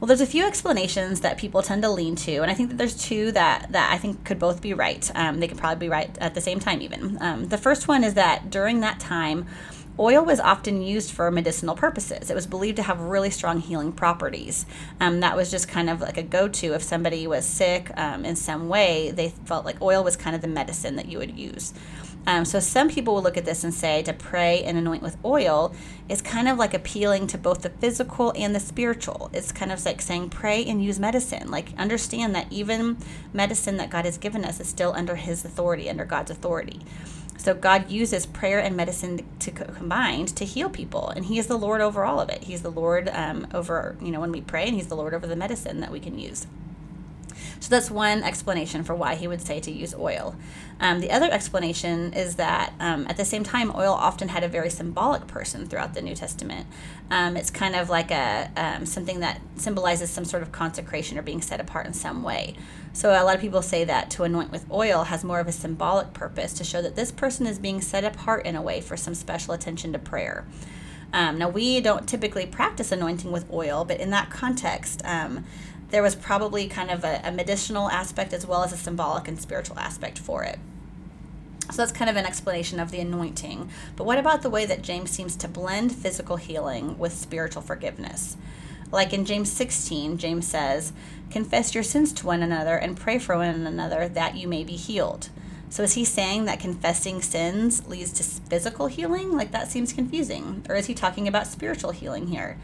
[0.00, 2.78] Well, there's a few explanations that people tend to lean to, and I think that
[2.78, 5.10] there's two that, that I think could both be right.
[5.14, 7.18] Um, they could probably be right at the same time, even.
[7.20, 9.46] Um, the first one is that during that time,
[9.98, 12.30] oil was often used for medicinal purposes.
[12.30, 14.64] It was believed to have really strong healing properties.
[15.00, 18.24] Um, that was just kind of like a go to if somebody was sick um,
[18.24, 21.38] in some way, they felt like oil was kind of the medicine that you would
[21.38, 21.74] use.
[22.26, 25.16] Um, so some people will look at this and say to pray and anoint with
[25.24, 25.74] oil
[26.08, 29.30] is kind of like appealing to both the physical and the spiritual.
[29.32, 31.50] It's kind of like saying pray and use medicine.
[31.50, 32.98] Like understand that even
[33.32, 36.80] medicine that God has given us is still under His authority, under God's authority.
[37.38, 41.46] So God uses prayer and medicine to co- combined to heal people, and He is
[41.46, 42.44] the Lord over all of it.
[42.44, 45.26] He's the Lord um, over you know when we pray, and He's the Lord over
[45.26, 46.46] the medicine that we can use.
[47.60, 50.34] So that's one explanation for why he would say to use oil.
[50.80, 54.48] Um, the other explanation is that um, at the same time, oil often had a
[54.48, 56.66] very symbolic person throughout the New Testament.
[57.10, 61.22] Um, it's kind of like a um, something that symbolizes some sort of consecration or
[61.22, 62.56] being set apart in some way.
[62.94, 65.52] So a lot of people say that to anoint with oil has more of a
[65.52, 68.96] symbolic purpose to show that this person is being set apart in a way for
[68.96, 70.46] some special attention to prayer.
[71.12, 75.44] Um, now, we don't typically practice anointing with oil, but in that context, um,
[75.90, 79.40] there was probably kind of a, a medicinal aspect as well as a symbolic and
[79.40, 80.58] spiritual aspect for it.
[81.70, 83.70] So that's kind of an explanation of the anointing.
[83.94, 88.36] But what about the way that James seems to blend physical healing with spiritual forgiveness?
[88.90, 90.92] Like in James 16, James says,
[91.30, 94.74] Confess your sins to one another and pray for one another that you may be
[94.74, 95.28] healed.
[95.68, 99.36] So is he saying that confessing sins leads to physical healing?
[99.36, 100.66] Like that seems confusing.
[100.68, 102.58] Or is he talking about spiritual healing here?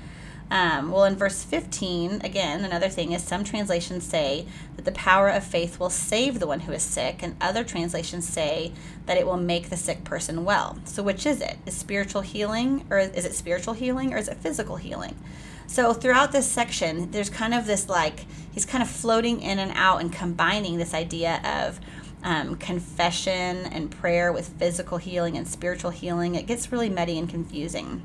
[0.49, 5.29] Um, well, in verse 15, again, another thing is some translations say that the power
[5.29, 8.73] of faith will save the one who is sick, and other translations say
[9.07, 10.79] that it will make the sick person well.
[10.85, 11.57] So, which is it?
[11.67, 15.17] Is spiritual healing, or is it spiritual healing, or is it physical healing?
[15.67, 19.73] So, throughout this section, there's kind of this like, he's kind of floating in and
[19.75, 21.81] out and combining this idea of
[22.23, 26.37] um, confession and prayer with physical healing and spiritual healing.
[26.37, 28.03] It gets really muddy and confusing.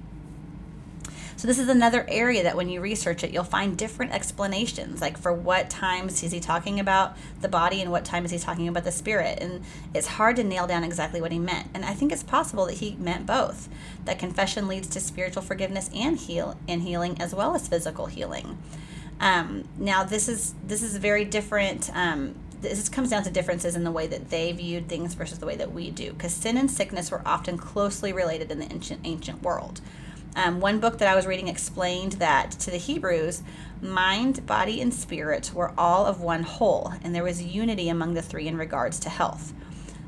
[1.42, 5.02] So this is another area that when you research it, you'll find different explanations.
[5.02, 8.38] Like for what times is he talking about the body and what time is he
[8.38, 9.40] talking about the spirit?
[9.42, 11.70] And it's hard to nail down exactly what he meant.
[11.74, 13.70] And I think it's possible that he meant both.
[14.06, 18.60] That confession leads to spiritual forgiveness and heal and healing as well as physical healing.
[19.20, 21.90] Um, now this is this is very different.
[21.96, 25.48] Um, this comes down to differences in the way that they viewed things versus the
[25.48, 29.00] way that we do because sin and sickness were often closely related in the ancient
[29.04, 29.82] ancient world
[30.36, 33.44] um, one book that I was reading explained that to the Hebrews,
[33.82, 38.22] mind, body, and spirit were all of one whole, and there was unity among the
[38.22, 39.54] three in regards to health.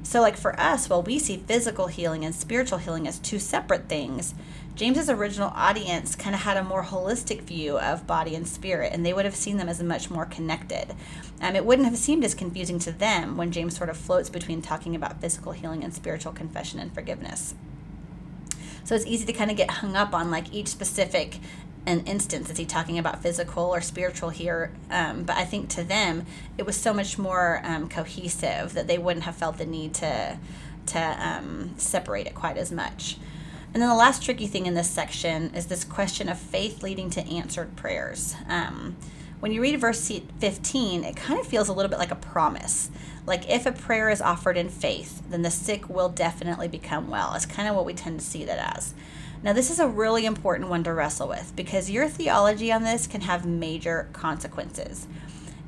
[0.04, 3.88] So, like for us, while we see physical healing and spiritual healing as two separate
[3.90, 4.34] things,
[4.76, 9.06] James's original audience kind of had a more holistic view of body and spirit, and
[9.06, 10.96] they would have seen them as much more connected.
[11.42, 14.62] Um, it wouldn't have seemed as confusing to them when James sort of floats between
[14.62, 17.56] talking about physical healing and spiritual confession and forgiveness.
[18.84, 21.40] So it's easy to kind of get hung up on like each specific
[21.86, 22.50] an instance.
[22.50, 24.72] Is he talking about physical or spiritual here?
[24.90, 26.26] Um, but i think to them
[26.58, 30.38] it was so much more um, cohesive that they wouldn't have felt the need to
[30.86, 33.18] to um, separate it quite as much.
[33.74, 37.10] And then the last tricky thing in this section is this question of faith leading
[37.12, 38.36] to answered prayers.
[38.48, 38.96] Um,
[39.44, 42.90] when you read verse 15 it kind of feels a little bit like a promise
[43.26, 47.34] like if a prayer is offered in faith, then the sick will definitely become well.
[47.36, 48.94] It's kind of what we tend to see that as.
[49.42, 53.08] Now, this is a really important one to wrestle with because your theology on this
[53.08, 55.08] can have major consequences.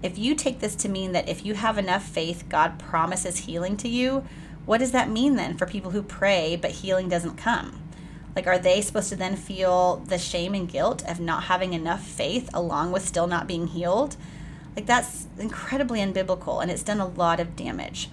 [0.03, 3.77] If you take this to mean that if you have enough faith, God promises healing
[3.77, 4.25] to you,
[4.65, 7.81] what does that mean then for people who pray but healing doesn't come?
[8.35, 12.05] Like, are they supposed to then feel the shame and guilt of not having enough
[12.05, 14.17] faith along with still not being healed?
[14.75, 18.09] Like that's incredibly unbiblical and it's done a lot of damage.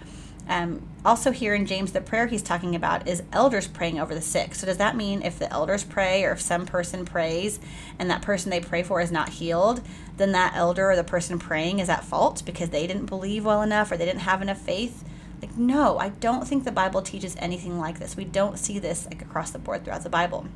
[0.49, 4.21] Um, also, here in James, the prayer he's talking about is elders praying over the
[4.21, 4.57] sick.
[4.57, 7.61] So, does that mean if the elders pray or if some person prays
[7.99, 9.83] and that person they pray for is not healed,
[10.17, 13.63] then that elder or the person praying is at fault because they didn't believe well
[13.63, 15.05] enough or they didn't have enough faith?
[15.43, 18.17] Like, no, I don't think the Bible teaches anything like this.
[18.17, 20.47] We don't see this like across the board throughout the Bible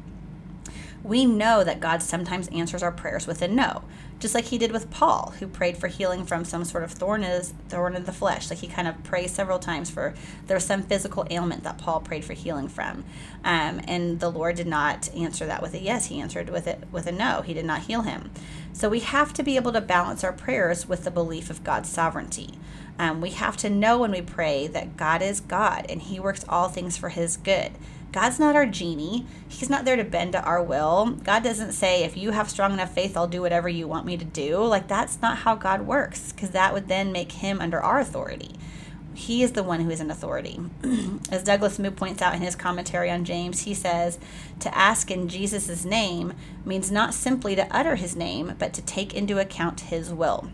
[1.06, 3.84] we know that God sometimes answers our prayers with a no.
[4.18, 7.22] just like he did with Paul, who prayed for healing from some sort of thorn
[7.22, 8.48] is thorn in the flesh.
[8.48, 10.14] Like he kind of prays several times for
[10.46, 13.04] there was some physical ailment that Paul prayed for healing from,
[13.44, 16.06] um, and the Lord did not answer that with a yes.
[16.06, 17.42] He answered with it with a no.
[17.42, 18.30] He did not heal him.
[18.72, 21.90] So we have to be able to balance our prayers with the belief of God's
[21.90, 22.54] sovereignty.
[22.98, 26.44] Um, we have to know when we pray that God is God and He works
[26.48, 27.72] all things for His good.
[28.12, 29.26] God's not our genie.
[29.46, 31.18] He's not there to bend to our will.
[31.22, 34.16] God doesn't say, if you have strong enough faith, I'll do whatever you want me
[34.16, 34.56] to do.
[34.64, 38.52] Like, that's not how God works, because that would then make him under our authority.
[39.12, 40.58] He is the one who is in authority.
[41.30, 44.18] As Douglas Moo points out in his commentary on James, he says,
[44.60, 46.34] To ask in Jesus' name
[46.64, 50.50] means not simply to utter his name, but to take into account his will.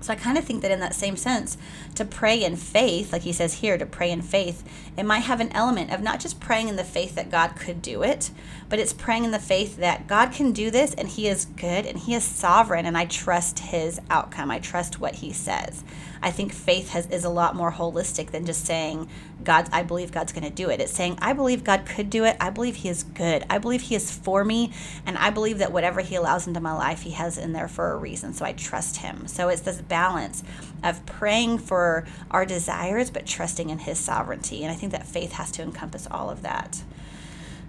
[0.00, 1.56] So I kind of think that in that same sense,
[1.94, 4.62] to pray in faith, like he says here, to pray in faith,
[4.96, 7.82] it might have an element of not just praying in the faith that God could
[7.82, 8.30] do it,
[8.68, 11.86] but it's praying in the faith that God can do this and he is good
[11.86, 14.50] and he is sovereign and I trust his outcome.
[14.50, 15.84] I trust what he says.
[16.22, 19.08] I think faith has is a lot more holistic than just saying
[19.44, 20.80] God I believe God's going to do it.
[20.80, 22.36] It's saying I believe God could do it.
[22.40, 23.44] I believe he is good.
[23.50, 24.72] I believe he is for me
[25.04, 27.92] and I believe that whatever he allows into my life he has in there for
[27.92, 28.32] a reason.
[28.32, 29.28] So I trust him.
[29.28, 30.42] So it's this balance
[30.82, 34.64] of praying for our desires but trusting in his sovereignty.
[34.64, 36.82] And I think that faith has to encompass all of that.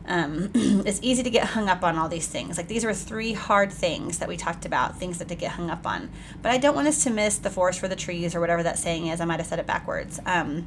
[0.08, 2.58] Um, it's easy to get hung up on all these things.
[2.58, 5.70] Like these are three hard things that we talked about, things that to get hung
[5.70, 6.10] up on.
[6.42, 8.80] But I don't want us to miss the forest for the trees or whatever that
[8.80, 9.20] saying is.
[9.20, 10.20] I might have said it backwards.
[10.26, 10.66] Um,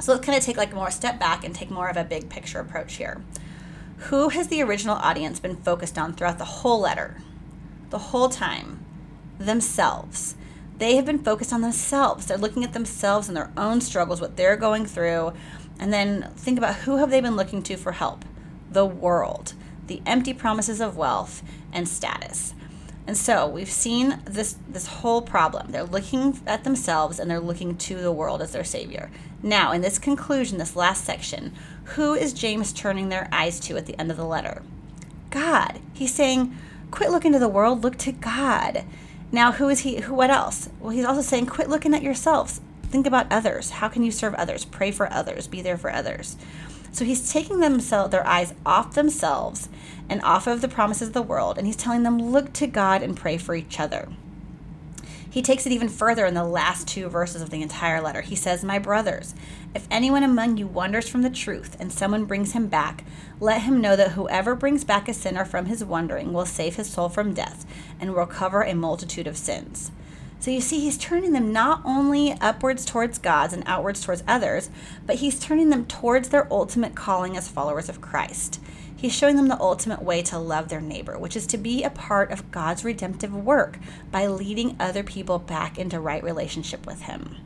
[0.00, 2.28] so let's kind of take like more step back and take more of a big
[2.28, 3.22] picture approach here.
[4.06, 7.16] Who has the original audience been focused on throughout the whole letter?
[7.90, 8.84] The whole time?
[9.38, 10.36] Themselves.
[10.78, 12.26] They have been focused on themselves.
[12.26, 15.32] They're looking at themselves and their own struggles, what they're going through,
[15.78, 18.24] and then think about who have they been looking to for help?
[18.70, 19.54] the world,
[19.86, 22.54] the empty promises of wealth and status.
[23.06, 25.70] And so we've seen this this whole problem.
[25.70, 29.10] They're looking at themselves and they're looking to the world as their savior.
[29.42, 31.54] Now, in this conclusion, this last section,
[31.84, 34.62] who is James turning their eyes to at the end of the letter?
[35.30, 35.78] God.
[35.94, 36.54] He's saying,
[36.90, 38.84] quit looking to the world, look to God.
[39.30, 40.00] Now, who is he?
[40.00, 40.70] Who what else?
[40.80, 42.60] Well, he's also saying, quit looking at yourselves.
[42.84, 43.70] Think about others.
[43.70, 44.64] How can you serve others?
[44.64, 45.46] Pray for others.
[45.46, 46.36] Be there for others.
[46.92, 49.68] So he's taking themselves their eyes off themselves
[50.08, 53.02] and off of the promises of the world, and he's telling them, look to God
[53.02, 54.08] and pray for each other.
[55.30, 58.22] He takes it even further in the last two verses of the entire letter.
[58.22, 59.34] He says, My brothers,
[59.74, 63.04] if anyone among you wanders from the truth and someone brings him back,
[63.38, 66.88] let him know that whoever brings back a sinner from his wandering will save his
[66.88, 67.66] soul from death
[68.00, 69.90] and will cover a multitude of sins.
[70.40, 74.70] So you see, he's turning them not only upwards towards God's and outwards towards others,
[75.04, 78.60] but he's turning them towards their ultimate calling as followers of Christ.
[78.98, 81.90] He's showing them the ultimate way to love their neighbor, which is to be a
[81.90, 83.78] part of God's redemptive work
[84.10, 87.36] by leading other people back into right relationship with Him.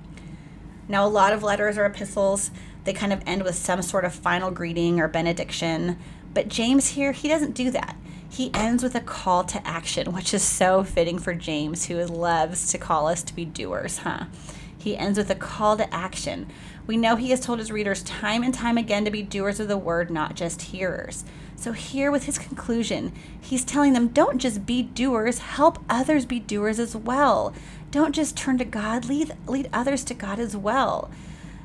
[0.88, 2.50] Now, a lot of letters or epistles,
[2.84, 5.98] they kind of end with some sort of final greeting or benediction,
[6.34, 7.96] but James here, he doesn't do that
[8.32, 12.72] he ends with a call to action, which is so fitting for James, who loves
[12.72, 14.24] to call us to be doers, huh?
[14.78, 16.46] He ends with a call to action.
[16.86, 19.68] We know he has told his readers time and time again to be doers of
[19.68, 21.24] the word, not just hearers.
[21.62, 26.40] So, here with his conclusion, he's telling them don't just be doers, help others be
[26.40, 27.54] doers as well.
[27.92, 31.08] Don't just turn to God, lead, lead others to God as well.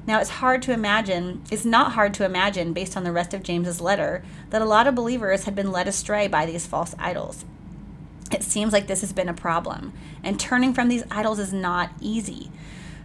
[0.06, 3.42] Now, it's hard to imagine, it's not hard to imagine, based on the rest of
[3.42, 7.44] James's letter, that a lot of believers had been led astray by these false idols.
[8.32, 9.94] It seems like this has been a problem,
[10.24, 12.52] and turning from these idols is not easy.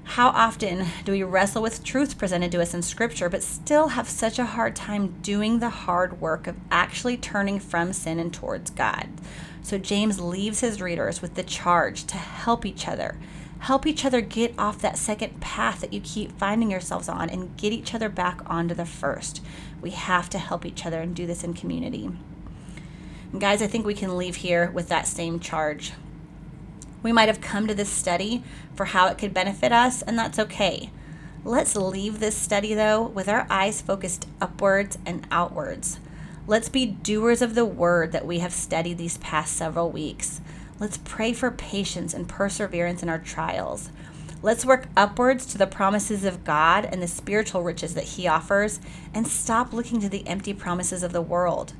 [0.05, 4.09] How often do we wrestle with truth presented to us in Scripture, but still have
[4.09, 8.71] such a hard time doing the hard work of actually turning from sin and towards
[8.71, 9.09] God?
[9.63, 13.17] So, James leaves his readers with the charge to help each other,
[13.61, 17.57] help each other get off that second path that you keep finding yourselves on and
[17.57, 19.41] get each other back onto the first.
[19.81, 22.11] We have to help each other and do this in community.
[23.31, 25.93] And guys, I think we can leave here with that same charge.
[27.03, 28.45] We might have come to this study
[28.75, 30.91] for how it could benefit us, and that's okay.
[31.45, 35.99] Let's leave this study, though, with our eyes focused upwards and outwards.
[36.47, 40.41] Let's be doers of the word that we have studied these past several weeks.
[40.79, 43.91] Let's pray for patience and perseverance in our trials.
[44.43, 48.81] Let's work upwards to the promises of God and the spiritual riches that He offers,
[49.15, 51.75] and stop looking to the empty promises of the world.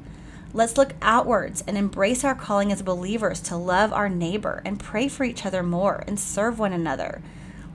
[0.55, 5.09] Let's look outwards and embrace our calling as believers to love our neighbor and pray
[5.09, 7.23] for each other more and serve one another.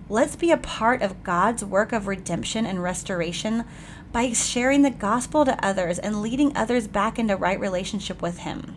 [0.09, 3.65] Let's be a part of God's work of redemption and restoration
[4.11, 8.75] by sharing the gospel to others and leading others back into right relationship with Him.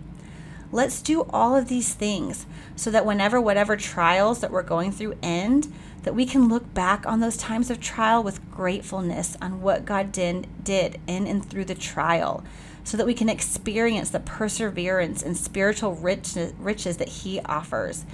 [0.73, 2.47] Let's do all of these things
[2.77, 5.73] so that whenever whatever trials that we're going through end,
[6.03, 10.13] that we can look back on those times of trial with gratefulness on what God
[10.13, 12.43] did, did in and through the trial,
[12.85, 18.05] so that we can experience the perseverance and spiritual riches, riches that He offers.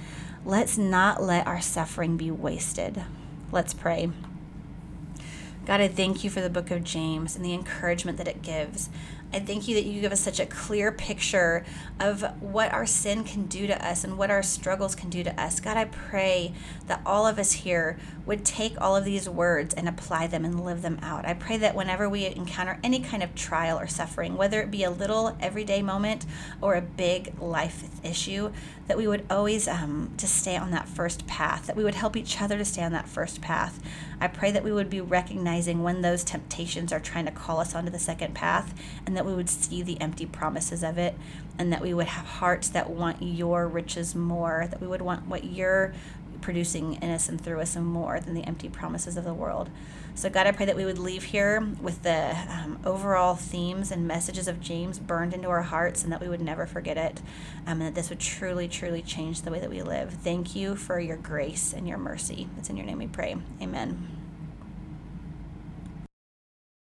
[0.45, 3.03] Let's not let our suffering be wasted.
[3.51, 4.11] Let's pray.
[5.65, 8.89] God, I thank you for the book of James and the encouragement that it gives.
[9.33, 11.65] I thank you that you give us such a clear picture
[11.99, 15.41] of what our sin can do to us and what our struggles can do to
[15.41, 15.59] us.
[15.59, 16.53] God, I pray
[16.87, 20.63] that all of us here would take all of these words and apply them and
[20.63, 21.25] live them out.
[21.25, 24.83] I pray that whenever we encounter any kind of trial or suffering, whether it be
[24.83, 26.25] a little everyday moment
[26.61, 28.53] or a big life issue,
[28.87, 32.15] that we would always um, to stay on that first path, that we would help
[32.15, 33.81] each other to stay on that first path.
[34.19, 37.75] I pray that we would be recognizing when those temptations are trying to call us
[37.75, 38.73] onto the second path
[39.05, 41.15] and that we would see the empty promises of it
[41.59, 45.27] and that we would have hearts that want your riches more, that we would want
[45.27, 45.93] what you're
[46.41, 49.69] producing in us and through us and more than the empty promises of the world.
[50.17, 54.07] So, God, I pray that we would leave here with the um, overall themes and
[54.07, 57.21] messages of James burned into our hearts and that we would never forget it.
[57.67, 60.11] Um, and that this would truly, truly change the way that we live.
[60.11, 62.49] Thank you for your grace and your mercy.
[62.57, 63.37] It's in your name we pray.
[63.61, 64.16] Amen.